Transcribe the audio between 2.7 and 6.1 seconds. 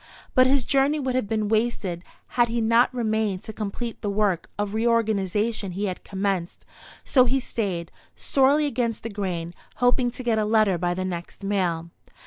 remained to complete the work of reorganization he had